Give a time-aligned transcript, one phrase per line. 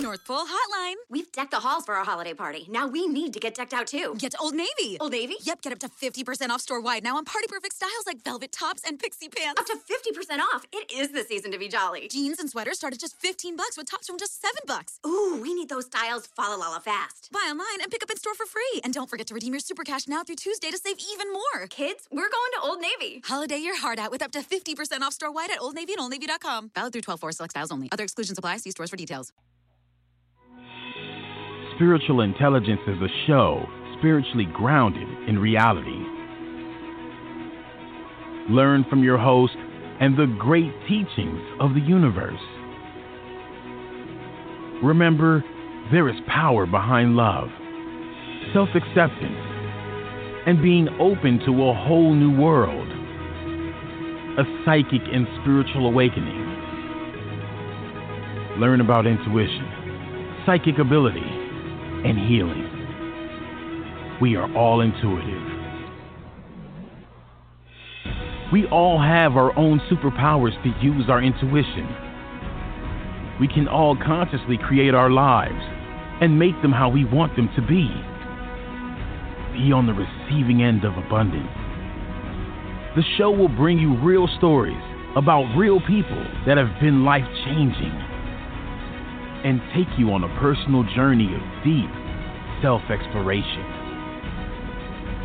[0.00, 0.94] North Pole Hotline.
[1.10, 2.66] We've decked the halls for our holiday party.
[2.70, 4.14] Now we need to get decked out too.
[4.18, 4.96] Get to Old Navy.
[5.00, 5.34] Old Navy?
[5.42, 8.52] Yep, get up to 50% off store wide now on party perfect styles like velvet
[8.52, 9.60] tops and pixie pants.
[9.60, 10.64] Up to 50% off.
[10.72, 12.06] It is the season to be jolly.
[12.08, 15.00] Jeans and sweaters start at just 15 bucks with tops from just 7 bucks.
[15.06, 17.30] Ooh, we need those styles fa la la fast.
[17.32, 18.80] Buy online and pick up in store for free.
[18.84, 21.66] And don't forget to redeem your super cash now through Tuesday to save even more.
[21.68, 23.22] Kids, we're going to Old Navy.
[23.24, 26.00] Holiday your heart out with up to 50% off store wide at Old Navy and
[26.00, 26.70] Old OldNavy.com.
[26.74, 27.88] Valid through 12 4 select styles only.
[27.90, 28.58] Other exclusions apply.
[28.58, 29.32] See stores for details.
[31.76, 33.66] Spiritual Intelligence is a show
[33.98, 36.04] spiritually grounded in reality.
[38.50, 39.54] Learn from your host
[40.00, 42.40] and the great teachings of the universe.
[44.82, 45.42] Remember,
[45.90, 47.48] there is power behind love,
[48.52, 49.38] self acceptance,
[50.46, 52.88] and being open to a whole new world.
[54.38, 56.40] A psychic and spiritual awakening.
[58.58, 61.41] Learn about intuition, psychic ability,
[62.04, 62.68] and healing.
[64.20, 65.42] We are all intuitive.
[68.52, 71.88] We all have our own superpowers to use our intuition.
[73.40, 75.62] We can all consciously create our lives
[76.20, 77.88] and make them how we want them to be.
[79.56, 81.48] Be on the receiving end of abundance.
[82.94, 84.82] The show will bring you real stories
[85.16, 88.11] about real people that have been life changing
[89.44, 91.90] and take you on a personal journey of deep
[92.62, 93.66] self exploration.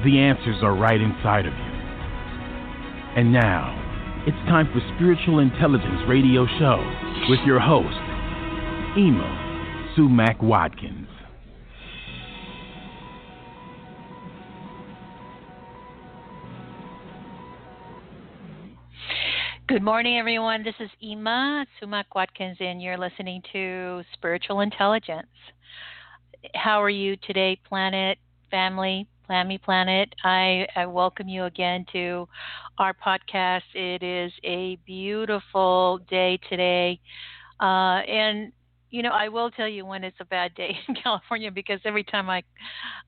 [0.06, 1.74] The answers are right inside of you.
[3.18, 3.74] And now,
[4.28, 6.78] it's time for Spiritual Intelligence Radio Show
[7.30, 7.98] with your host,
[8.98, 11.07] Ima Sumac Watkins.
[19.68, 20.64] Good morning, everyone.
[20.64, 25.28] This is Ima Sumac Watkins, and you're listening to Spiritual Intelligence.
[26.56, 28.18] How are you today, planet,
[28.50, 30.08] family, Planmy Planet?
[30.24, 32.30] I, I welcome you again to
[32.78, 33.64] our podcast.
[33.74, 37.02] It is a beautiful day today.
[37.60, 38.54] Uh, and
[38.90, 42.06] you know, I will tell you when it's a bad day in California because every
[42.06, 42.42] time I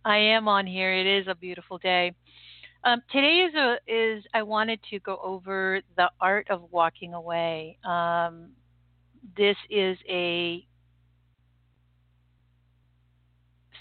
[0.04, 2.12] I am on here, it is a beautiful day.
[2.84, 7.78] Um, today is a is I wanted to go over the art of walking away.
[7.84, 8.52] Um,
[9.36, 10.66] this is a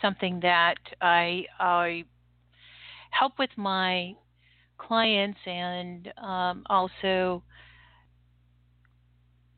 [0.02, 2.04] something that I I
[3.10, 4.14] help with my
[4.78, 7.42] clients and um, also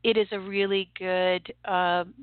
[0.03, 2.13] it is a really good um,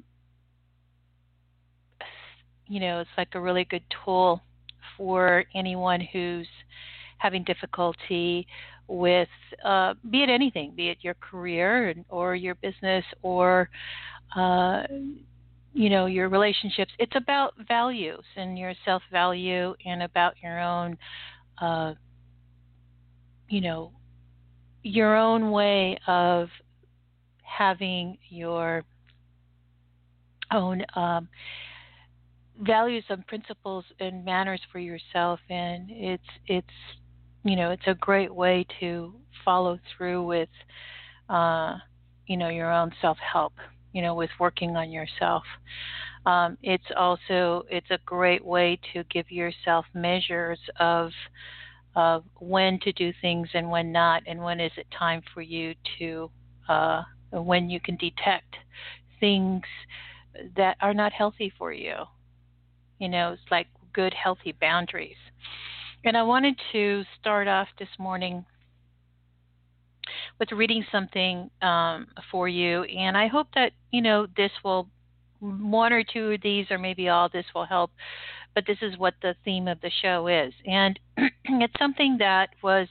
[2.67, 4.41] you know it's like a really good tool
[4.97, 6.49] for anyone who's
[7.19, 8.47] having difficulty
[8.87, 9.29] with
[9.65, 13.69] uh, be it anything, be it your career or your business or
[14.35, 14.83] uh,
[15.75, 16.93] you know your relationships.
[16.99, 20.97] It's about values and your self value and about your own
[21.61, 21.95] uh,
[23.49, 23.93] you know
[24.83, 26.49] your own way of
[27.43, 28.85] having your
[30.53, 31.29] own um,
[32.63, 36.67] values and principles and manners for yourself and it's it's
[37.45, 40.49] you know it's a great way to follow through with
[41.29, 41.77] uh,
[42.27, 43.53] you know your own self help
[43.93, 45.43] you know with working on yourself.
[46.27, 51.11] Um, it's also it's a great way to give yourself measures of
[51.97, 55.75] of when to do things and when not and when is it time for you
[55.99, 56.31] to
[56.69, 58.55] uh, when you can detect
[59.21, 59.63] things
[60.57, 61.97] that are not healthy for you.
[62.99, 65.17] You know it's like good healthy boundaries
[66.05, 68.45] and I wanted to start off this morning
[70.39, 72.85] with reading something um, for you.
[72.85, 74.89] And I hope that, you know, this will,
[75.41, 77.91] one or two of these, or maybe all this will help.
[78.55, 80.53] But this is what the theme of the show is.
[80.67, 80.99] And
[81.45, 82.89] it's something that was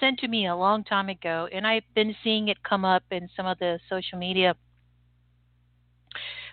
[0.00, 1.48] sent to me a long time ago.
[1.52, 4.54] And I've been seeing it come up in some of the social media.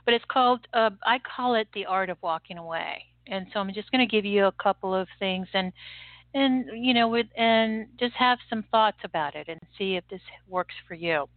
[0.05, 3.73] But it's called, uh, I call it the art of walking away and so I'm
[3.73, 5.72] just going to give you a couple of things and
[6.34, 10.22] and you know with and just have some thoughts about it and see if this
[10.47, 11.28] works for you.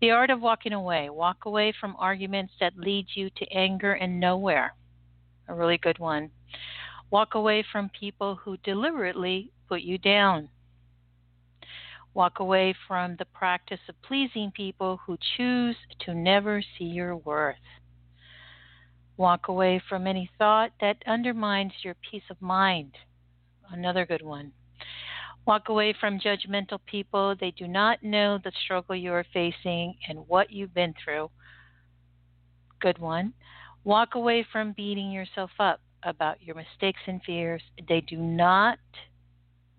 [0.00, 1.10] The art of walking away.
[1.10, 4.74] Walk away from arguments that lead you to anger and nowhere.
[5.48, 6.30] A really good one.
[7.10, 10.50] Walk away from people who deliberately put you down.
[12.14, 17.56] Walk away from the practice of pleasing people who choose to never see your worth.
[19.18, 22.94] Walk away from any thought that undermines your peace of mind.
[23.70, 24.52] Another good one.
[25.44, 27.34] Walk away from judgmental people.
[27.38, 31.30] They do not know the struggle you are facing and what you've been through.
[32.80, 33.32] good one.
[33.82, 37.62] Walk away from beating yourself up about your mistakes and fears.
[37.88, 38.78] They do not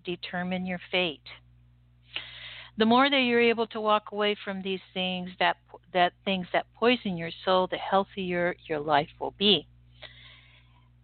[0.04, 1.22] determine your fate.
[2.80, 5.58] The more that you're able to walk away from these things that
[5.94, 9.68] that things that poison your soul, the healthier your life will be.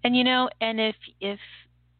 [0.01, 1.39] And you know, and if if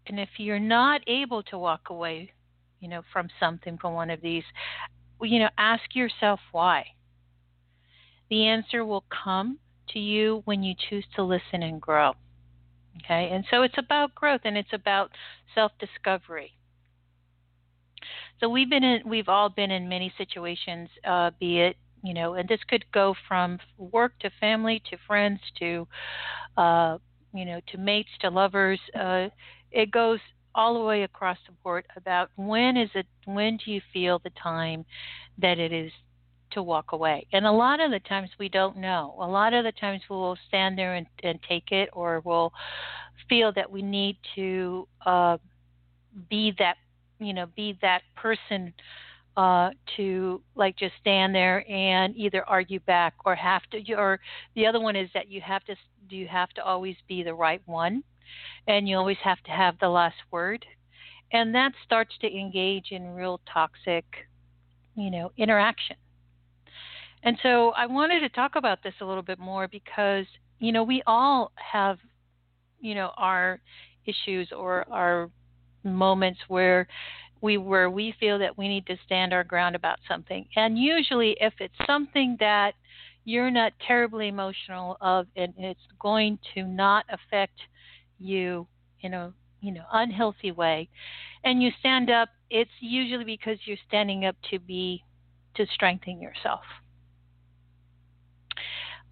[0.08, 2.32] and if you're not able to walk away,
[2.80, 4.46] you know, from something from one of these,
[5.22, 6.86] you know, ask yourself why.
[8.30, 12.14] The answer will come to you when you choose to listen and grow.
[13.04, 13.30] Okay?
[13.30, 15.12] And so it's about growth and it's about
[15.54, 16.55] self-discovery.
[18.40, 22.36] So we've been in, we've all been in many situations, uh, be it you know,
[22.36, 25.88] and this could go from work to family to friends to,
[26.56, 27.00] uh,
[27.34, 28.80] you know, to mates to lovers.
[28.98, 29.28] Uh,
[29.72, 30.20] it goes
[30.54, 34.30] all the way across the board about when is it, when do you feel the
[34.42, 34.86] time
[35.40, 35.92] that it is
[36.52, 37.26] to walk away.
[37.34, 39.16] And a lot of the times we don't know.
[39.20, 42.54] A lot of the times we'll stand there and, and take it, or we'll
[43.28, 45.38] feel that we need to uh,
[46.30, 46.78] be that,
[47.20, 48.74] you know, be that person
[49.38, 54.20] uh, to like just stand there and either argue back or have to, or
[54.56, 55.76] the other one is that you have to,
[56.10, 58.04] you have to always be the right one,
[58.68, 60.66] and you always have to have the last word,
[61.34, 64.06] and that starts to engage in real toxic,
[64.96, 65.96] you know, interaction.
[67.24, 70.26] And so I wanted to talk about this a little bit more because,
[70.60, 71.98] you know, we all have,
[72.80, 73.60] you know, our
[74.06, 75.30] issues or our
[75.86, 76.88] moments where
[77.42, 80.48] we where we feel that we need to stand our ground about something.
[80.56, 82.74] And usually if it's something that
[83.26, 87.60] you're not terribly emotional of and it's going to not affect
[88.20, 88.68] you
[89.02, 90.88] in a you know unhealthy way
[91.44, 95.04] and you stand up it's usually because you're standing up to be
[95.56, 96.62] to strengthen yourself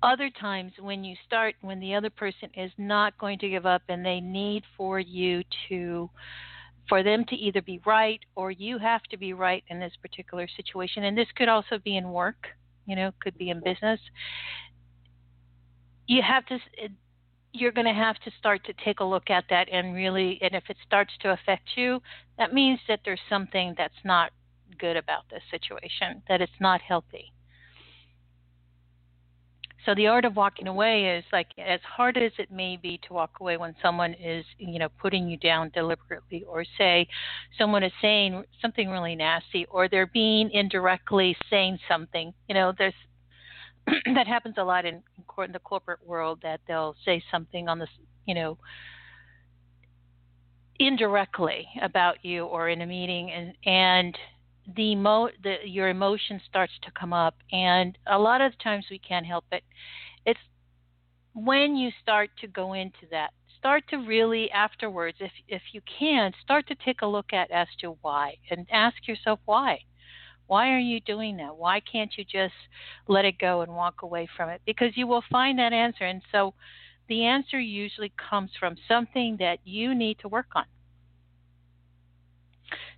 [0.04, 3.82] other times when you start when the other person is not going to give up
[3.90, 6.10] and they need for you to
[6.90, 10.48] for them to either be right or you have to be right in this particular
[10.56, 11.06] situation.
[11.06, 12.48] And this could also be in work
[12.86, 14.00] you know could be in business.
[16.08, 16.60] You have to
[17.54, 20.56] you're going to have to start to take a look at that and really and
[20.56, 22.02] if it starts to affect you
[22.38, 24.32] that means that there's something that's not
[24.80, 27.32] good about this situation that it's not healthy
[29.86, 33.14] so the art of walking away is like as hard as it may be to
[33.14, 37.08] walk away when someone is, you know, putting you down deliberately or say
[37.58, 42.34] someone is saying something really nasty or they're being indirectly saying something.
[42.48, 42.94] You know, there's
[44.16, 45.04] that happens a lot in,
[45.46, 47.90] in the corporate world that they'll say something on this,
[48.26, 48.58] you know,
[50.80, 54.18] indirectly about you or in a meeting and and
[54.76, 59.00] the mo the your emotion starts to come up and a lot of times we
[59.00, 59.64] can't help it.
[60.26, 60.40] It's
[61.34, 66.32] when you start to go into that start to really afterwards if if you can
[66.44, 69.80] start to take a look at as to why and ask yourself why.
[70.48, 71.56] Why are you doing that?
[71.56, 72.54] Why can't you just
[73.08, 74.62] let it go and walk away from it?
[74.66, 76.54] Because you will find that answer and so
[77.10, 80.66] the answer usually comes from something that you need to work on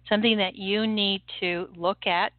[0.10, 2.33] something that you need to look at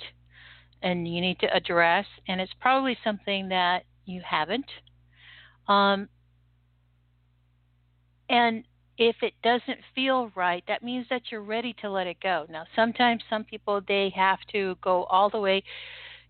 [0.82, 4.66] and you need to address, and it's probably something that you haven't.
[5.68, 6.08] Um,
[8.28, 8.64] and
[8.98, 12.46] if it doesn't feel right, that means that you're ready to let it go.
[12.48, 15.62] Now, sometimes some people they have to go all the way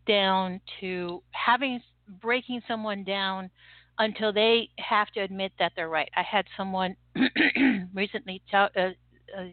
[0.07, 1.81] down to having
[2.21, 3.51] breaking someone down
[3.99, 6.11] until they have to admit that they're right.
[6.17, 6.97] I had someone
[7.95, 8.91] recently tell, uh,
[9.37, 9.45] uh,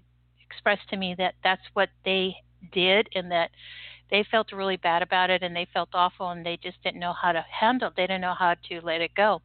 [0.54, 2.36] expressed to me that that's what they
[2.72, 3.50] did and that
[4.10, 7.14] they felt really bad about it and they felt awful and they just didn't know
[7.14, 7.96] how to handle it.
[7.96, 9.42] They didn't know how to let it go.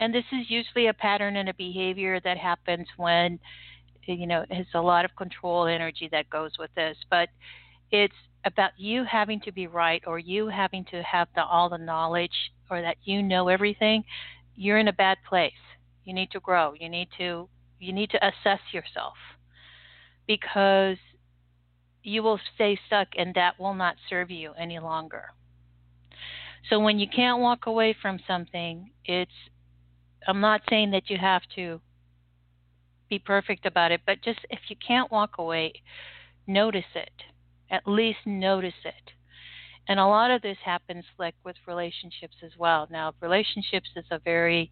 [0.00, 3.38] And this is usually a pattern and a behavior that happens when,
[4.06, 6.96] you know, there's a lot of control energy that goes with this.
[7.10, 7.28] But
[7.90, 11.78] it's about you having to be right or you having to have the, all the
[11.78, 14.04] knowledge or that you know everything.
[14.56, 15.52] You're in a bad place.
[16.04, 16.72] You need to grow.
[16.78, 17.48] You need to
[17.80, 19.14] you need to assess yourself
[20.26, 20.98] because
[22.02, 25.24] you will stay stuck and that will not serve you any longer.
[26.68, 29.32] So when you can't walk away from something, it's
[30.28, 31.80] I'm not saying that you have to
[33.08, 35.72] be perfect about it, but just if you can't walk away,
[36.46, 37.10] notice it.
[37.70, 39.12] At least notice it.
[39.88, 42.86] And a lot of this happens like with relationships as well.
[42.90, 44.70] Now, relationships is a very,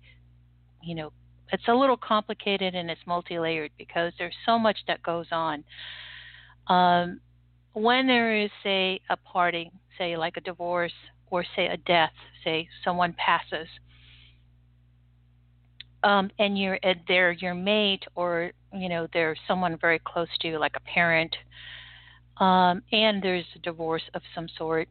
[0.82, 1.12] you know,
[1.52, 5.64] it's a little complicated and it's multi-layered because there's so much that goes on.
[6.68, 7.20] Um,
[7.72, 10.92] when there is, say, a parting, say like a divorce
[11.30, 12.12] or say a death,
[12.44, 13.68] say someone passes,
[16.02, 20.58] um, and you're they're your mate or you know they're someone very close to you,
[20.58, 21.34] like a parent,
[22.38, 24.88] um, and there's a divorce of some sort,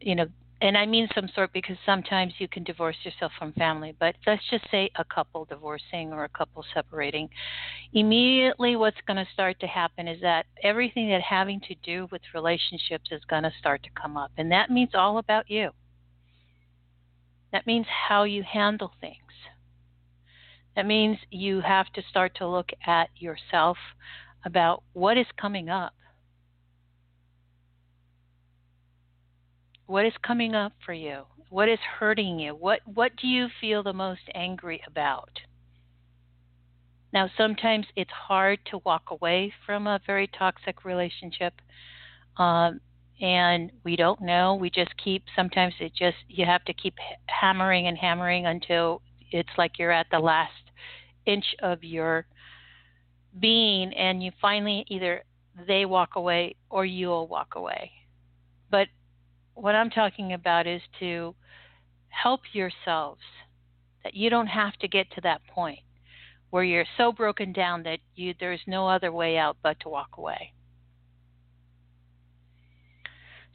[0.00, 0.26] you know,
[0.60, 4.42] and I mean some sort because sometimes you can divorce yourself from family, but let's
[4.50, 7.28] just say a couple divorcing or a couple separating.
[7.92, 12.20] Immediately, what's going to start to happen is that everything that having to do with
[12.34, 15.70] relationships is going to start to come up, and that means all about you.
[17.52, 19.16] That means how you handle things.
[20.76, 23.76] That means you have to start to look at yourself
[24.44, 25.92] about what is coming up
[29.90, 31.22] What is coming up for you?
[31.48, 32.54] What is hurting you?
[32.54, 35.40] What what do you feel the most angry about?
[37.12, 41.54] Now, sometimes it's hard to walk away from a very toxic relationship,
[42.36, 42.80] um,
[43.20, 44.54] and we don't know.
[44.54, 45.24] We just keep.
[45.34, 46.94] Sometimes it just you have to keep
[47.26, 50.70] hammering and hammering until it's like you're at the last
[51.26, 52.26] inch of your
[53.40, 55.24] being, and you finally either
[55.66, 57.90] they walk away or you'll walk away.
[58.70, 58.86] But
[59.60, 61.34] what I'm talking about is to
[62.08, 63.20] help yourselves
[64.02, 65.80] that you don't have to get to that point
[66.48, 70.16] where you're so broken down that you there's no other way out but to walk
[70.16, 70.52] away.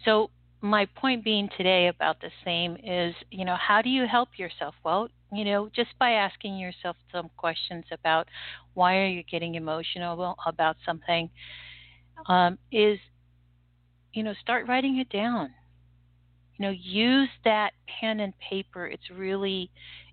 [0.06, 0.30] So
[0.62, 4.76] my point being today about the same is, you know, how do you help yourself?
[4.84, 8.28] Well, you know, just by asking yourself some questions about
[8.76, 11.30] why are you getting emotional about something,
[12.28, 13.00] um, is,
[14.14, 15.50] you know, start writing it down
[16.58, 18.88] you know use that pen and paper.
[18.88, 19.70] It's really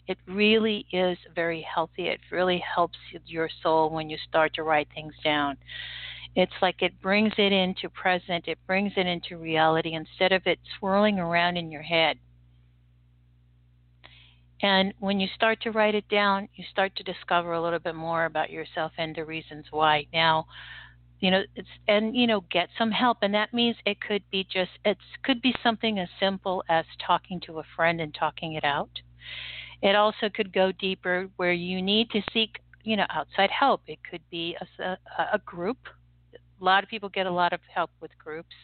[0.09, 2.09] it really is very healthy.
[2.09, 5.57] It really helps your soul when you start to write things down.
[6.35, 8.49] It's like it brings it into present.
[8.49, 12.19] It brings it into reality instead of it swirling around in your head.
[14.63, 17.97] And when you start to write it down you start to discover a little bit
[17.97, 20.07] more about yourself and the reasons why.
[20.13, 20.47] Now
[21.23, 23.19] you know it's and you know get some help.
[23.23, 27.41] And that means it could be just it could be something as simple as talking
[27.47, 28.91] to a friend and talking it out.
[29.83, 33.83] It also could go deeper where you need to seek you know outside help.
[33.87, 34.99] It could be a, a,
[35.35, 35.79] a group.
[36.35, 38.55] A lot of people get a lot of help with groups.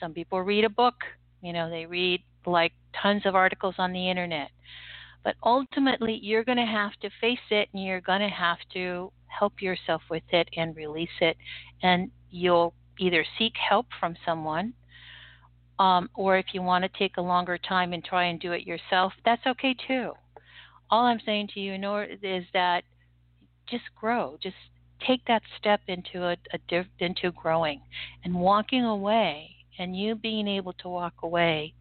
[0.00, 0.96] Some people read a book.
[1.42, 4.50] You know they read like tons of articles on the internet
[5.24, 9.10] but ultimately you're going to have to face it and you're going to have to
[9.26, 11.36] help yourself with it and release it.
[11.82, 14.74] And you'll either seek help from someone,
[15.78, 18.66] um, or if you want to take a longer time and try and do it
[18.66, 20.12] yourself, that's okay too.
[20.90, 21.74] All I'm saying to you
[22.22, 22.84] is that
[23.68, 24.54] just grow, just
[25.06, 27.80] take that step into a, a into growing
[28.24, 31.74] and walking away, and you being able to walk away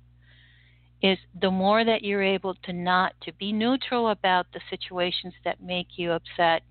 [1.04, 5.62] is the more that you're able to not to be neutral about the situations that
[5.62, 6.64] make you upset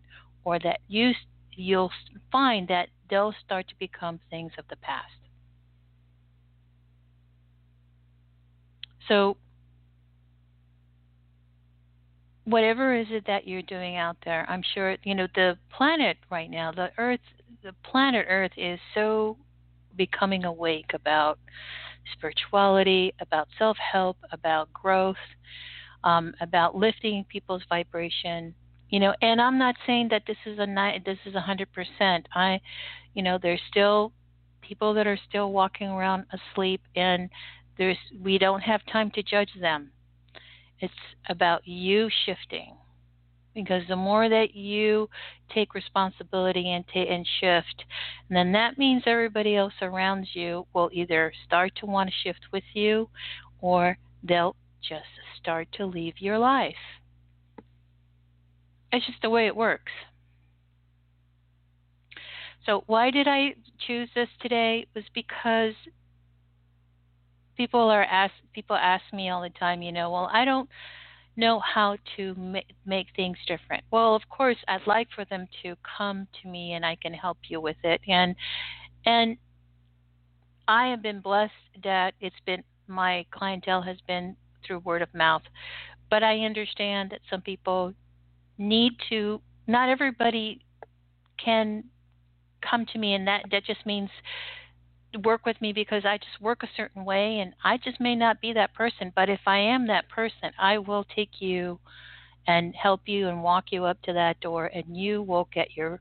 [0.45, 1.13] or that you
[1.55, 1.93] you'll
[2.33, 5.13] find that they'll start to become things of the past.
[9.07, 9.37] So
[12.45, 16.51] whatever is it that you're doing out there, I'm sure you know the planet right
[16.51, 17.21] now, the earth
[17.63, 19.37] the planet Earth is so
[19.97, 21.39] becoming awake about
[22.13, 25.17] spirituality, about self-help, about growth,
[26.05, 28.55] um, about lifting people's vibration,
[28.93, 31.69] you know and i'm not saying that this is a night this is a hundred
[31.73, 32.29] percent.
[32.35, 32.61] I
[33.15, 34.13] you know there's still
[34.61, 37.29] people that are still walking around asleep and
[37.79, 39.91] there's we don't have time to judge them.
[40.79, 40.93] It's
[41.29, 42.77] about you shifting
[43.55, 45.09] because the more that you
[45.55, 47.85] take responsibility and, ta- and shift,
[48.31, 52.65] then that means everybody else around you will either start to want to shift with
[52.75, 53.09] you
[53.61, 55.05] or they'll just
[55.41, 56.75] start to leave your life.
[58.93, 59.93] It's just the way it works.
[62.67, 63.55] So why did I
[63.87, 64.87] choose this today?
[64.87, 65.75] It was because
[67.57, 70.69] people are ask people ask me all the time, you know, well, I don't
[71.37, 73.83] know how to ma- make things different.
[73.91, 77.39] Well, of course, I'd like for them to come to me and I can help
[77.49, 78.01] you with it.
[78.07, 78.35] And
[79.07, 79.37] and
[80.69, 84.37] I have been blessed that it's been my clientele has been
[84.67, 85.43] through word of mouth.
[86.11, 87.95] But I understand that some people
[88.59, 90.61] need to not everybody
[91.43, 91.85] can
[92.61, 94.11] come to me and that that just means
[95.25, 98.41] work with me because I just work a certain way and I just may not
[98.41, 101.79] be that person but if I am that person I will take you
[102.47, 106.01] and help you and walk you up to that door and you will get your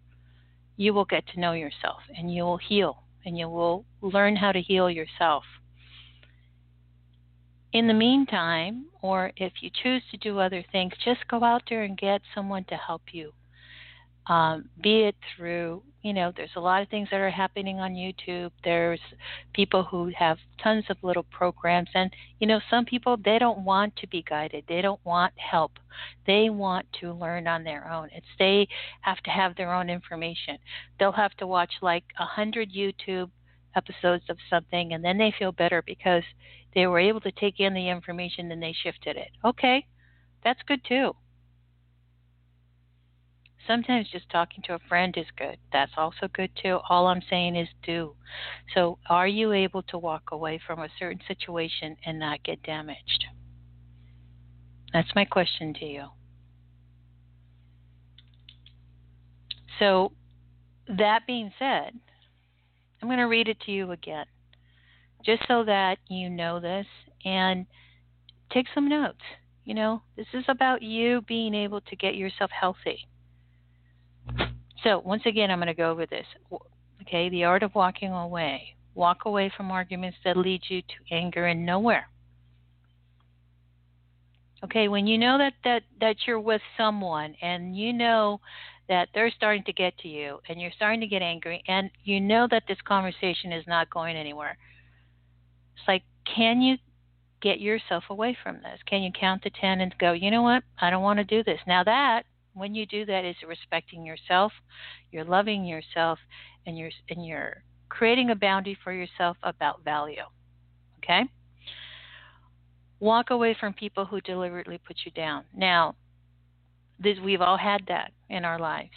[0.77, 4.51] you will get to know yourself and you will heal and you will learn how
[4.51, 5.44] to heal yourself
[7.74, 11.84] in the meantime, or if you choose to do other things, just go out there
[11.84, 13.32] and get someone to help you.
[14.28, 17.94] Um, be it through, you know, there's a lot of things that are happening on
[17.94, 18.51] YouTube.
[18.63, 19.00] There's
[19.54, 23.96] people who have tons of little programs, and you know, some people they don't want
[23.98, 24.66] to be guided.
[24.68, 25.72] They don't want help.
[26.25, 28.10] They want to learn on their own.
[28.13, 28.68] It's they
[29.01, 30.58] have to have their own information.
[31.00, 33.30] They'll have to watch like a hundred YouTube
[33.75, 36.24] episodes of something, and then they feel better because
[36.74, 39.30] they were able to take in the information and they shifted it.
[39.44, 39.86] Okay,
[40.44, 41.16] that's good too.
[43.68, 45.58] Sometimes just talking to a friend is good.
[45.72, 46.80] That's also good too.
[46.89, 48.15] All I'm saying is do.
[48.74, 53.25] So, are you able to walk away from a certain situation and not get damaged?
[54.94, 56.06] That's my question to you.
[59.80, 60.12] So,
[60.88, 61.94] that being said,
[63.01, 64.25] I'm going to read it to you again
[65.25, 66.86] just so that you know this
[67.25, 67.65] and
[68.51, 69.22] take some notes.
[69.63, 73.08] You know, this is about you being able to get yourself healthy.
[74.84, 76.26] So, once again, I'm going to go over this.
[77.02, 78.76] Okay, the art of walking away.
[78.94, 82.08] Walk away from arguments that lead you to anger and nowhere.
[84.64, 88.40] Okay, when you know that that that you're with someone and you know
[88.90, 92.20] that they're starting to get to you and you're starting to get angry and you
[92.20, 94.58] know that this conversation is not going anywhere
[95.82, 96.78] it's like, can you
[97.42, 98.80] get yourself away from this?
[98.86, 100.64] Can you count to 10 and go, you know what?
[100.80, 101.60] I don't want to do this.
[101.66, 104.51] Now, that, when you do that, is respecting yourself,
[105.12, 106.20] you're loving yourself,
[106.65, 110.24] and you're, and you're creating a boundary for yourself about value.
[111.03, 111.24] Okay?
[113.00, 115.43] Walk away from people who deliberately put you down.
[115.55, 115.96] Now,
[117.00, 118.91] this, we've all had that in our lives.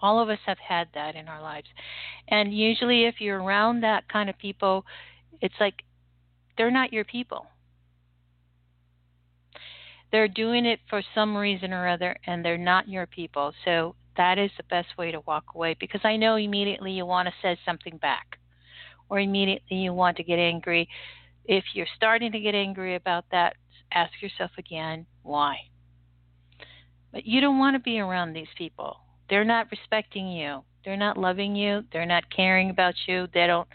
[0.00, 1.68] All of us have had that in our lives.
[2.28, 4.84] And usually, if you're around that kind of people,
[5.40, 5.82] it's like
[6.56, 7.46] they're not your people.
[10.10, 13.52] They're doing it for some reason or other, and they're not your people.
[13.64, 17.28] So that is the best way to walk away because I know immediately you want
[17.28, 18.38] to say something back,
[19.08, 20.88] or immediately you want to get angry.
[21.44, 23.56] If you're starting to get angry about that,
[23.92, 25.56] ask yourself again why.
[27.12, 28.96] But you don't want to be around these people.
[29.30, 30.62] They're not respecting you.
[30.84, 31.82] They're not loving you.
[31.92, 33.28] They're not caring about you.
[33.32, 33.68] They don't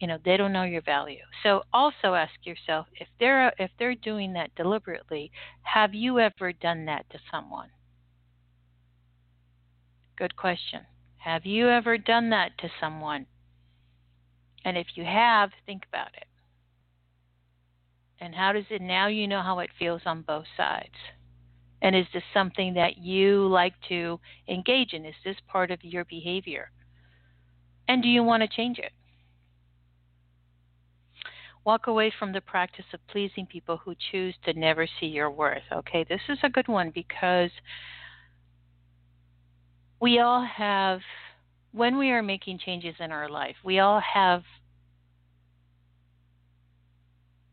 [0.00, 1.22] you know they don't know your value.
[1.42, 5.30] So also ask yourself if they're uh, if they're doing that deliberately
[5.62, 7.70] have you ever done that to someone?
[10.16, 10.80] Good question.
[11.18, 13.26] Have you ever done that to someone?
[14.64, 16.26] And if you have think about it.
[18.20, 20.94] And how does it now you know how it feels on both sides.
[21.80, 25.04] And is this something that you like to engage in?
[25.04, 26.72] Is this part of your behavior?
[27.86, 28.92] And do you want to change it
[31.64, 35.62] Walk away from the practice of pleasing people who choose to never see your worth.
[35.72, 37.50] Okay, this is a good one because
[40.00, 41.00] we all have,
[41.72, 44.42] when we are making changes in our life, we all have,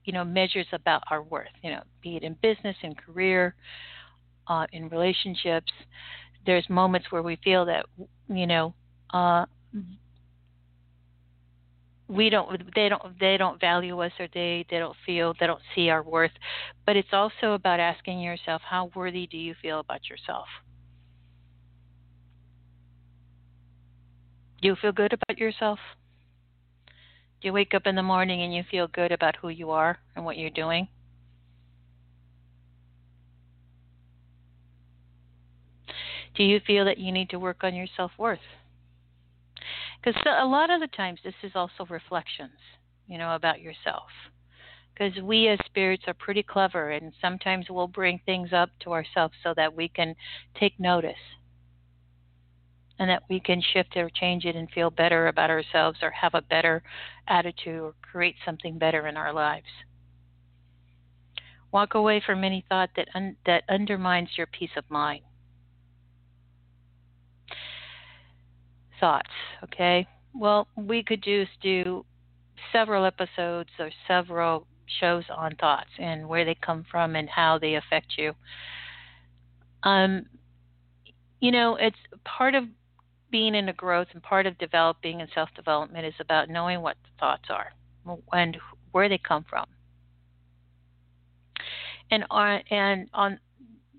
[0.06, 3.56] you know, measures about our worth, you know, be it in business, in career,
[4.48, 5.72] uh, in relationships.
[6.46, 7.88] There's moments where we feel that,
[8.30, 8.74] you know,
[9.12, 9.46] uh,
[12.08, 15.62] we don't they don't they don't value us or they they don't feel they don't
[15.74, 16.32] see our worth.
[16.86, 20.46] But it's also about asking yourself how worthy do you feel about yourself?
[24.62, 25.80] Do you feel good about yourself?
[27.42, 29.98] Do you wake up in the morning and you feel good about who you are
[30.16, 30.88] and what you're doing?
[36.36, 38.40] Do you feel that you need to work on your self-worth
[40.06, 42.60] because a lot of the times this is also reflections,
[43.08, 44.10] you know, about yourself.
[44.94, 49.34] Because we as spirits are pretty clever, and sometimes we'll bring things up to ourselves
[49.44, 50.16] so that we can
[50.58, 51.14] take notice
[52.98, 56.34] and that we can shift or change it and feel better about ourselves or have
[56.34, 56.82] a better
[57.28, 59.66] attitude or create something better in our lives.
[61.74, 65.24] Walk away from any thought that un- that undermines your peace of mind.
[69.00, 69.30] Thoughts,
[69.64, 70.08] okay?
[70.34, 72.06] Well, we could just do
[72.72, 74.68] several episodes or several
[75.00, 78.34] shows on thoughts and where they come from and how they affect you.
[79.84, 80.26] Um,
[81.40, 82.66] you know, it's part of
[83.32, 86.98] being in a growth and part of developing and self development is about knowing what
[87.04, 87.72] the thoughts are
[88.32, 88.58] and
[88.92, 89.66] where they come from.
[92.12, 93.40] And on and on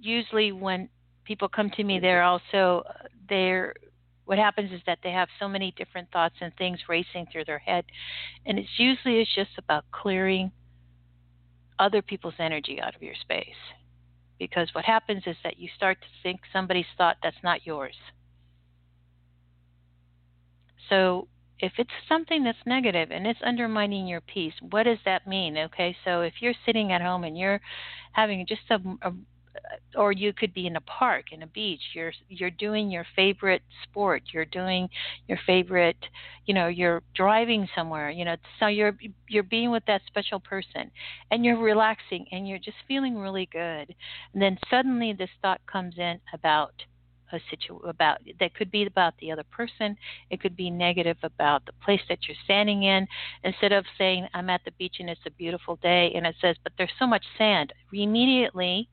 [0.00, 0.88] usually when
[1.24, 2.84] people come to me, they're also
[3.28, 3.74] they're
[4.26, 7.58] what happens is that they have so many different thoughts and things racing through their
[7.58, 7.84] head
[8.44, 10.52] and it's usually it's just about clearing
[11.78, 13.46] other people's energy out of your space.
[14.38, 17.94] Because what happens is that you start to think somebody's thought that's not yours.
[20.90, 25.56] So if it's something that's negative and it's undermining your peace, what does that mean?
[25.56, 27.60] Okay, so if you're sitting at home and you're
[28.12, 29.12] having just a, a
[29.96, 33.62] or you could be in a park in a beach you're you're doing your favorite
[33.82, 34.88] sport you're doing
[35.28, 35.96] your favorite
[36.46, 38.96] you know you're driving somewhere you know so you're
[39.28, 40.90] you're being with that special person
[41.30, 43.94] and you're relaxing and you're just feeling really good
[44.32, 46.72] and then suddenly this thought comes in about
[47.32, 49.96] a situ about that could be about the other person
[50.30, 53.06] it could be negative about the place that you're standing in
[53.42, 56.56] instead of saying i'm at the beach and it's a beautiful day and it says
[56.62, 58.88] but there's so much sand immediately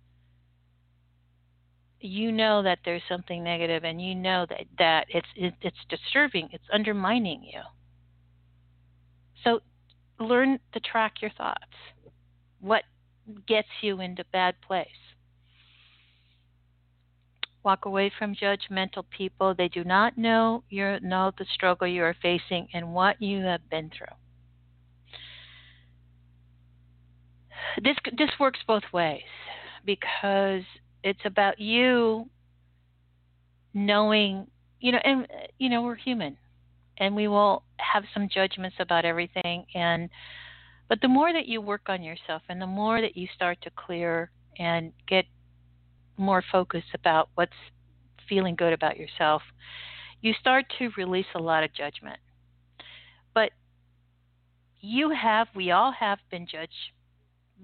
[2.04, 6.50] you know that there's something negative and you know that that it's it, it's disturbing
[6.52, 7.62] it's undermining you
[9.44, 9.60] so
[10.20, 11.64] learn to track your thoughts
[12.60, 12.84] what
[13.48, 14.88] gets you into bad place
[17.64, 19.56] Walk away from judgmental people.
[19.56, 23.70] They do not know your know the struggle you are facing and what you have
[23.70, 24.08] been through.
[27.82, 29.22] This this works both ways
[29.86, 30.64] because
[31.04, 32.30] it's about you
[33.74, 34.48] knowing,
[34.80, 35.28] you know, and
[35.60, 36.38] you know we're human,
[36.98, 40.10] and we will have some judgments about everything and
[40.90, 43.72] but the more that you work on yourself and the more that you start to
[43.72, 45.26] clear and get
[46.18, 47.52] more focused about what's
[48.30, 49.42] feeling good about yourself,
[50.22, 52.20] you start to release a lot of judgment.
[53.34, 53.52] But
[54.82, 56.92] you have, we all have been judged.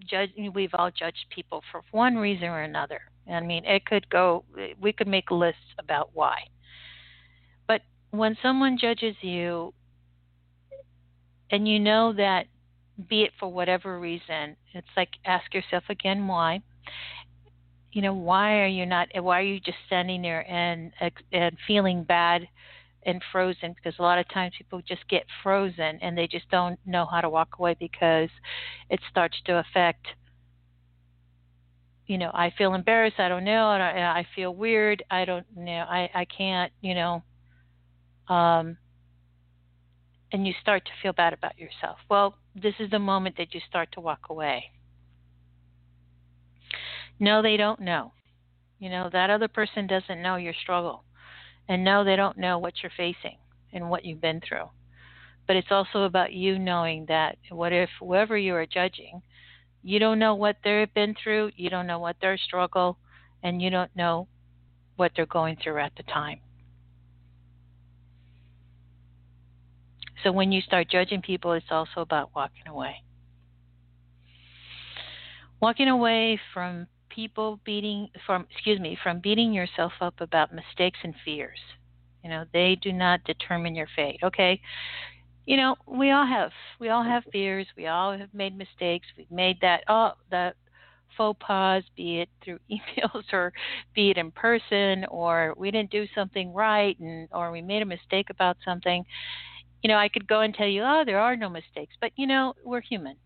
[0.10, 3.02] Judge, we've all judged people for one reason or another.
[3.32, 4.44] I mean, it could go.
[4.80, 6.38] We could make lists about why.
[7.68, 9.74] But when someone judges you,
[11.52, 12.46] and you know that,
[13.08, 16.62] be it for whatever reason, it's like ask yourself again why,
[17.92, 20.92] you know why are you not why are you just standing there and
[21.32, 22.48] and feeling bad
[23.04, 26.80] and frozen because a lot of times people just get frozen and they just don't
[26.86, 28.30] know how to walk away because
[28.90, 30.06] it starts to affect
[32.08, 35.86] you know i feel embarrassed i don't know i, I feel weird i don't know
[35.90, 37.24] i i can't you know
[38.28, 38.78] um
[40.32, 43.62] and you start to feel bad about yourself well this is the moment that you
[43.68, 44.66] start to walk away
[47.20, 48.14] no, they don't know.
[48.80, 51.04] You know, that other person doesn't know your struggle.
[51.70, 53.38] And no, they don't know what you're facing
[53.72, 54.70] and what you've been through.
[55.48, 59.22] But it's also about you knowing that what if whoever you are judging,
[59.84, 62.98] you don't know what they've been through, you don't know what their struggle,
[63.44, 64.28] and you don't know
[64.96, 66.40] what they're going through at the time.
[70.24, 73.04] So when you start judging people, it's also about walking away.
[75.62, 76.88] Walking away from
[77.20, 81.60] people beating from excuse me from beating yourself up about mistakes and fears.
[82.24, 84.62] You know they do not determine your fate okay?
[85.46, 87.68] You know we all have we all have fears.
[87.76, 89.06] We all have made mistakes.
[89.18, 90.56] We've made that oh that
[91.18, 93.52] faux pas be it through emails or
[93.94, 97.86] be it in person or we didn't do something right and or we made a
[97.86, 99.04] mistake about something.
[99.84, 101.96] You know i could go and tell you oh there are no mistakes.
[102.00, 103.18] But you know we're human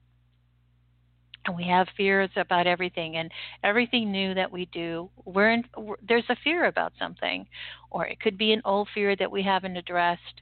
[1.55, 3.31] we have fears about everything and
[3.63, 7.45] everything new that we do we're, in, we're there's a fear about something
[7.91, 10.41] or it could be an old fear that we haven't addressed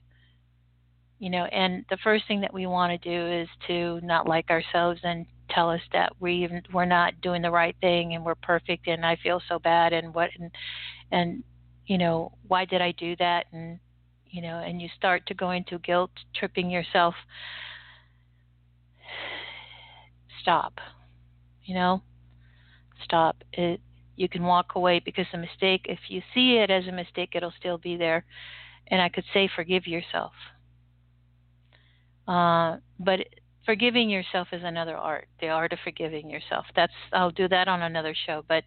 [1.19, 4.49] you know and the first thing that we want to do is to not like
[4.49, 8.87] ourselves and tell us that we we're not doing the right thing and we're perfect
[8.87, 10.51] and I feel so bad and what and
[11.11, 11.43] and
[11.85, 13.45] you know why did I do that?
[13.51, 13.79] And
[14.27, 17.15] you know and you start to go into guilt tripping yourself
[20.41, 20.79] stop.
[21.63, 22.01] You know,
[23.03, 23.37] stop.
[23.53, 23.79] It.
[24.15, 25.85] You can walk away because a mistake.
[25.85, 28.25] If you see it as a mistake, it'll still be there.
[28.87, 30.33] And I could say, forgive yourself.
[32.27, 33.19] Uh, but
[33.65, 35.27] forgiving yourself is another art.
[35.39, 36.65] The art of forgiving yourself.
[36.75, 38.43] That's I'll do that on another show.
[38.47, 38.63] But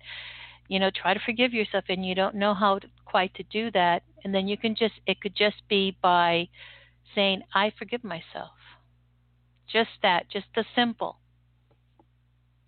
[0.68, 3.70] you know, try to forgive yourself, and you don't know how to, quite to do
[3.72, 4.02] that.
[4.24, 6.48] And then you can just it could just be by
[7.14, 8.56] saying, I forgive myself.
[9.70, 11.18] Just that, just the simple.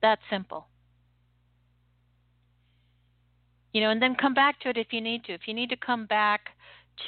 [0.07, 0.69] That simple.
[3.73, 5.33] You know, and then come back to it if you need to.
[5.33, 6.51] If you need to come back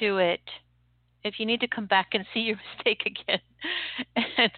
[0.01, 0.41] to it,
[1.23, 3.39] if you need to come back and see your mistake again,
[4.17, 4.51] and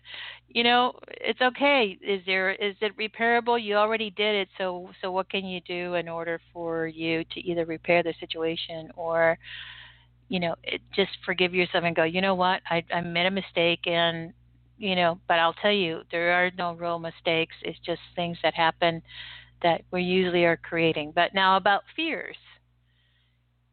[0.49, 1.99] you know, it's okay.
[2.01, 3.63] Is there is it repairable?
[3.63, 7.41] You already did it, so so what can you do in order for you to
[7.41, 9.37] either repair the situation or
[10.31, 13.31] you know, it, just forgive yourself and go, you know what, I, I made a
[13.33, 14.33] mistake and
[14.81, 17.55] you know, but I'll tell you, there are no real mistakes.
[17.63, 19.03] It's just things that happen
[19.63, 21.13] that we usually are creating.
[21.15, 22.37] But now about fears.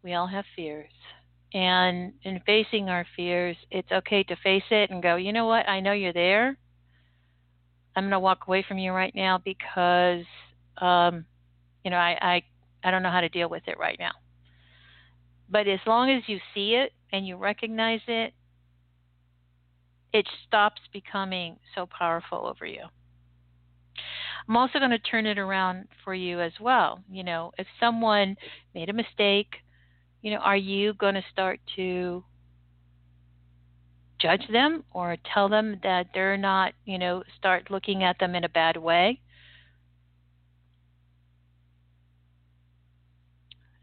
[0.04, 0.92] We all have fears.
[1.54, 5.68] And in facing our fears, it's okay to face it and go, you know what?
[5.70, 6.58] I know you're there.
[7.96, 10.26] I'm going to walk away from you right now because,
[10.82, 11.26] um,
[11.86, 12.44] you know, I, I,
[12.84, 14.12] I don't know how to deal with it right now.
[15.50, 18.34] But as long as you see it and you recognize it,
[20.18, 22.82] it stops becoming so powerful over you.
[24.50, 27.04] I'm also going to turn it around for you as well.
[27.08, 28.36] You know, if someone
[28.74, 29.58] made a mistake,
[30.24, 32.24] you know, are you going to start to
[34.20, 38.44] judge them or tell them that they're not, you know, start looking at them in
[38.44, 39.22] a bad way?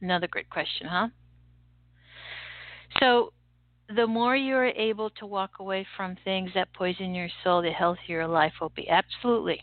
[0.01, 1.09] Another great question, huh?
[2.99, 3.33] So,
[3.89, 8.27] the more you're able to walk away from things that poison your soul, the healthier
[8.27, 8.89] life will be.
[8.89, 9.63] Absolutely.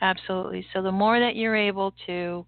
[0.00, 0.66] Absolutely.
[0.72, 2.46] So the more that you're able to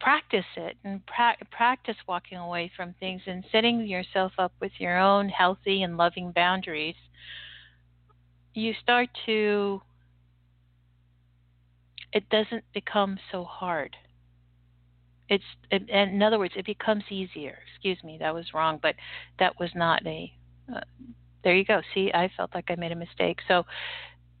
[0.00, 4.98] practice it and pra- practice walking away from things and setting yourself up with your
[4.98, 6.94] own healthy and loving boundaries,
[8.54, 9.80] you start to,
[12.12, 13.96] it doesn't become so hard
[15.28, 17.58] it's it, in other words, it becomes easier.
[17.72, 18.94] Excuse me, that was wrong, but
[19.38, 20.32] that was not a.
[20.74, 20.80] Uh,
[21.44, 21.80] there you go.
[21.94, 23.38] See, I felt like I made a mistake.
[23.46, 23.64] So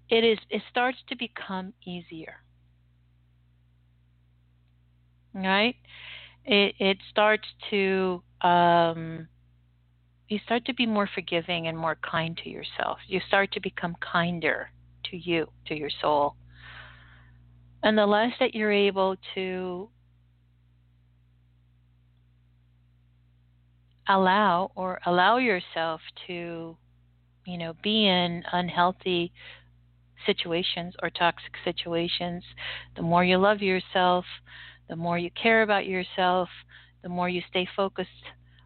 [0.08, 0.38] it is.
[0.50, 2.36] It starts to become easier.
[5.34, 5.76] Right?
[6.44, 8.22] It it starts to.
[8.40, 9.28] Um,
[10.28, 12.98] you start to be more forgiving and more kind to yourself.
[13.06, 14.70] You start to become kinder
[15.10, 16.36] to you, to your soul.
[17.82, 19.88] And the less that you're able to
[24.08, 26.76] allow or allow yourself to,
[27.46, 29.32] you know, be in unhealthy
[30.26, 32.42] situations or toxic situations,
[32.96, 34.24] the more you love yourself,
[34.88, 36.48] the more you care about yourself,
[37.02, 38.08] the more you stay focused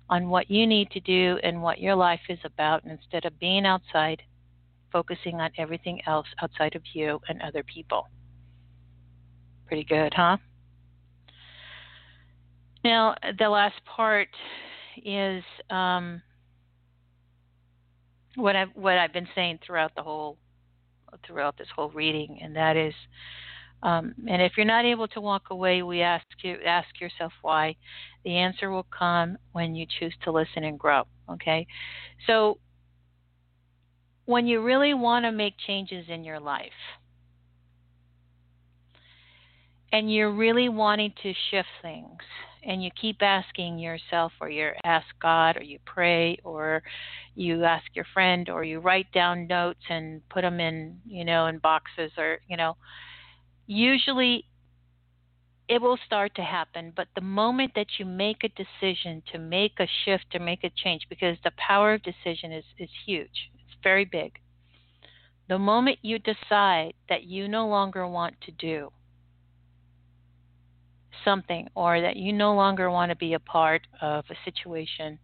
[0.08, 3.66] on what you need to do and what your life is about instead of being
[3.66, 4.22] outside,
[4.92, 8.08] focusing on everything else outside of you and other people.
[9.66, 10.36] Pretty good, huh?
[12.84, 14.28] Now, the last part
[15.04, 16.22] is um,
[18.36, 20.38] what I've what I've been saying throughout the whole
[21.26, 22.94] throughout this whole reading, and that is,
[23.82, 27.76] um, and if you're not able to walk away, we ask you ask yourself why.
[28.24, 31.02] The answer will come when you choose to listen and grow.
[31.30, 31.66] Okay,
[32.26, 32.58] so
[34.24, 36.70] when you really want to make changes in your life
[39.92, 42.20] and you're really wanting to shift things
[42.64, 46.82] and you keep asking yourself or you ask God or you pray or
[47.34, 51.46] you ask your friend or you write down notes and put them in, you know,
[51.46, 52.76] in boxes or, you know,
[53.66, 54.46] usually
[55.68, 56.92] it will start to happen.
[56.94, 60.70] But the moment that you make a decision to make a shift or make a
[60.70, 64.38] change, because the power of decision is, is huge, it's very big.
[65.48, 68.92] The moment you decide that you no longer want to do
[71.24, 75.18] something or that you no longer want to be a part of a situation,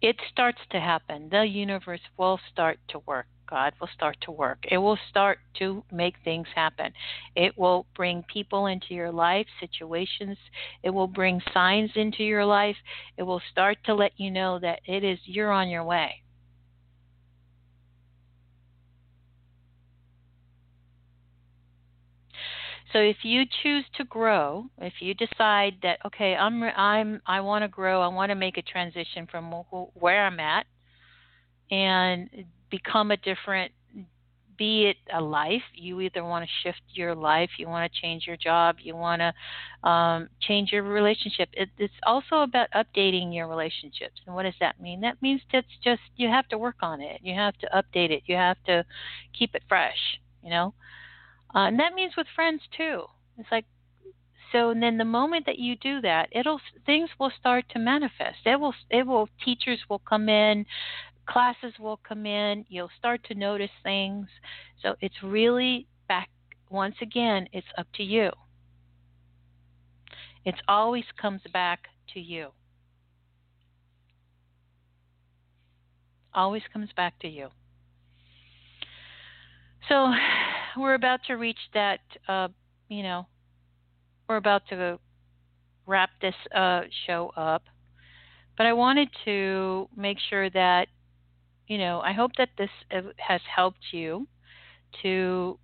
[0.00, 1.28] it starts to happen.
[1.30, 3.26] The universe will start to work.
[3.48, 4.58] God will start to work.
[4.70, 6.92] It will start to make things happen.
[7.36, 10.38] It will bring people into your life, situations.
[10.82, 12.76] It will bring signs into your life.
[13.16, 16.23] It will start to let you know that it is you're on your way.
[22.94, 27.64] So if you choose to grow, if you decide that okay, I'm I'm I want
[27.64, 29.50] to grow, I want to make a transition from
[29.94, 30.66] where I'm at
[31.72, 32.30] and
[32.70, 33.72] become a different
[34.56, 38.24] be it a life you either want to shift your life you want to change
[38.24, 41.48] your job you want to um, change your relationship.
[41.54, 44.20] It, it's also about updating your relationships.
[44.24, 45.00] And what does that mean?
[45.00, 47.20] That means that's just you have to work on it.
[47.22, 48.22] You have to update it.
[48.26, 48.84] You have to
[49.36, 49.98] keep it fresh
[50.44, 50.74] you know
[51.54, 53.04] uh, and that means with friends too.
[53.38, 53.66] It's like
[54.52, 58.38] so and then the moment that you do that, it'll things will start to manifest.
[58.44, 60.66] It will it will teachers will come in,
[61.26, 64.28] classes will come in, you'll start to notice things.
[64.82, 66.28] So it's really back
[66.70, 68.30] once again, it's up to you.
[70.44, 72.48] It always comes back to you.
[76.34, 77.48] Always comes back to you.
[79.88, 80.12] So
[80.76, 82.48] we're about to reach that, uh,
[82.88, 83.26] you know,
[84.28, 84.98] we're about to
[85.86, 87.64] wrap this uh, show up.
[88.56, 90.88] But I wanted to make sure that
[91.66, 94.26] you know, I hope that this uh, has helped you
[95.02, 95.58] to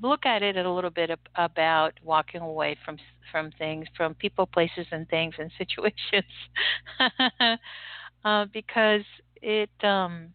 [0.00, 2.98] look at it a little bit about walking away from
[3.32, 6.32] from things, from people, places, and things and situations,
[8.24, 9.02] uh, because
[9.42, 10.28] it, um,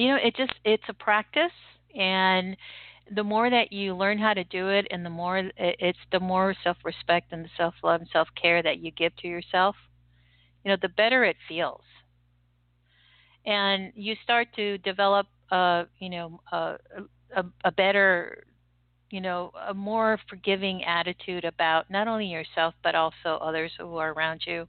[0.00, 1.52] you know, it just it's a practice,
[1.94, 2.56] and
[3.14, 6.54] the more that you learn how to do it, and the more it's the more
[6.64, 9.76] self respect and the self love and self care that you give to yourself,
[10.64, 11.82] you know, the better it feels,
[13.44, 16.76] and you start to develop, uh, you know, a,
[17.36, 18.44] a, a better
[19.10, 24.12] you know, a more forgiving attitude about not only yourself but also others who are
[24.12, 24.66] around you.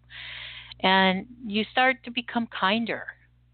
[0.81, 3.05] And you start to become kinder.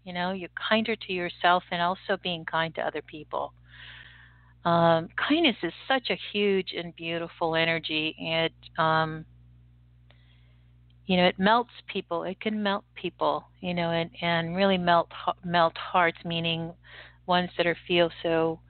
[0.08, 3.52] You know, you're kinder to yourself and also being kind to other people.
[4.64, 8.16] Um, kindness is such a huge and beautiful energy.
[8.18, 9.26] It, um,
[11.04, 12.22] you know, it melts people.
[12.22, 13.44] It can melt people.
[13.60, 15.10] You know, and and really melt
[15.44, 16.72] melt hearts, meaning
[17.26, 18.60] ones that are feel so,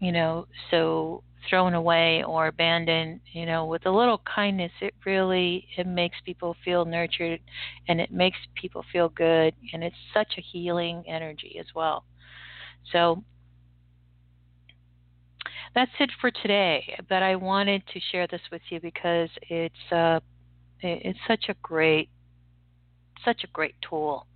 [0.00, 5.66] you know, so thrown away or abandoned you know with a little kindness it really
[5.76, 7.40] it makes people feel nurtured
[7.88, 12.04] and it makes people feel good and it's such a healing energy as well.
[12.92, 13.22] So
[15.74, 20.18] that's it for today but i wanted to share this with you because it's uh
[20.80, 22.08] it's such a great
[23.24, 24.26] such a great tool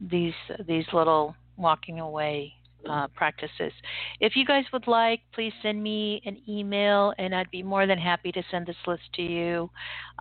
[0.00, 0.34] these
[0.66, 2.54] these little walking away
[2.88, 3.72] uh, practices.
[4.20, 7.98] If you guys would like, please send me an email, and I'd be more than
[7.98, 9.70] happy to send this list to you.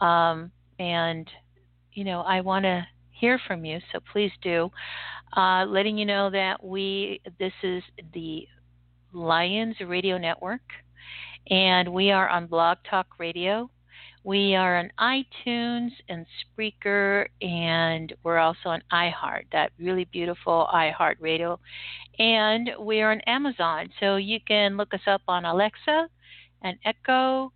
[0.05, 1.29] Um, and
[1.93, 4.69] you know, I want to hear from you, so please do.
[5.35, 8.47] Uh, letting you know that we this is the
[9.13, 10.61] Lions Radio Network,
[11.49, 13.69] and we are on Blog Talk Radio.
[14.29, 21.15] We are on iTunes and Spreaker, and we're also on iHeart, that really beautiful iHeart
[21.19, 21.59] Radio.
[22.19, 26.07] And we are on Amazon, so you can look us up on Alexa
[26.61, 27.51] and Echo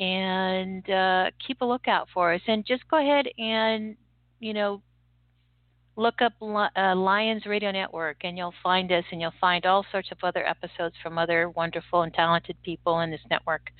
[0.00, 2.42] and uh, keep a lookout for us.
[2.46, 3.96] And just go ahead and,
[4.38, 4.82] you know,
[5.96, 10.10] look up uh, Lions Radio Network and you'll find us and you'll find all sorts
[10.12, 13.70] of other episodes from other wonderful and talented people in this network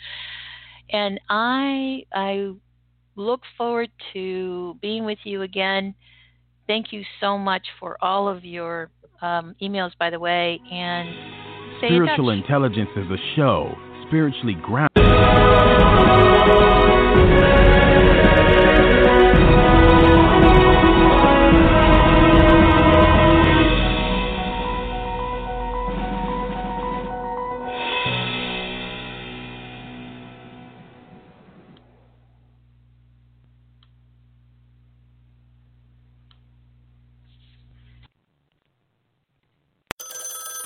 [0.91, 2.53] and I I
[3.17, 5.95] look forward to being with you again.
[6.67, 11.09] Thank you so much for all of your um, emails, by the way, and
[11.79, 13.75] spiritual intelligence is a show
[14.07, 14.99] spiritually grounded.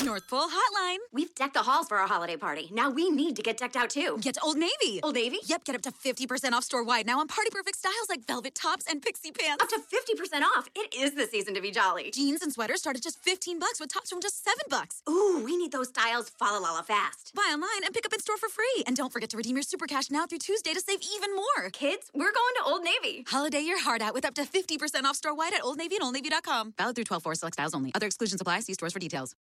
[0.05, 0.99] North Pole Hotline.
[1.13, 2.69] We've decked the halls for our holiday party.
[2.73, 4.19] Now we need to get decked out too.
[4.21, 5.01] Get to Old Navy.
[5.03, 5.39] Old Navy?
[5.45, 8.55] Yep, get up to 50% off store wide now on party perfect styles like velvet
[8.55, 9.63] tops and pixie pants.
[9.63, 10.69] Up to 50% off.
[10.75, 12.11] It is the season to be jolly.
[12.13, 15.03] Jeans and sweaters start at just 15 bucks with tops from just 7 bucks.
[15.11, 17.33] Ooh, we need those styles fa la fast.
[17.35, 18.85] Buy online and pick up in store for free.
[18.87, 21.71] And don't forget to redeem your super cash now through Tuesday to save even more.
[21.73, 23.25] Kids, we're going to Old Navy.
[23.27, 26.05] Holiday your heart out with up to 50% off store wide at Old Navy and
[26.05, 26.75] Old OldNavy.com.
[26.79, 27.93] Valid through 12 4 select styles only.
[27.95, 28.61] Other exclusions apply.
[28.61, 29.35] See stores for details.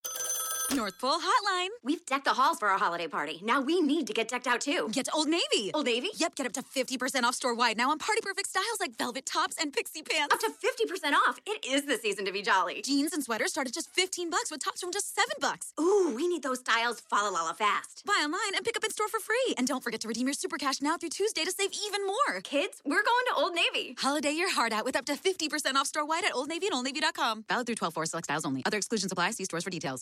[0.76, 1.70] North Pole Hotline.
[1.84, 3.40] We've decked the halls for our holiday party.
[3.44, 4.90] Now we need to get decked out too.
[4.92, 5.72] Get to Old Navy.
[5.74, 6.10] Old Navy?
[6.18, 9.26] Yep, get up to 50% off store wide now on party perfect styles like velvet
[9.26, 10.34] tops and pixie pants.
[10.34, 11.40] Up to 50% off.
[11.46, 12.82] It is the season to be jolly.
[12.82, 15.74] Jeans and sweaters start at just 15 bucks with tops from just 7 bucks.
[15.80, 18.04] Ooh, we need those styles fa la la fast.
[18.06, 19.56] Buy online and pick up in store for free.
[19.58, 22.42] And don't forget to redeem your super cash now through Tuesday to save even more.
[22.44, 23.96] Kids, we're going to Old Navy.
[23.98, 26.74] Holiday your heart out with up to 50% off store wide at Old Navy and
[26.76, 27.46] Old OldNavy.com.
[27.48, 28.64] Valid through 12 4 select styles only.
[28.66, 29.32] Other exclusions apply.
[29.32, 30.00] See stores for details.